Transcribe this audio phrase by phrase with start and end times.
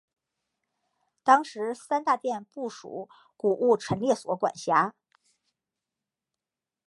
[1.21, 3.07] 当时三大殿不属
[3.37, 4.95] 古物陈列所管辖。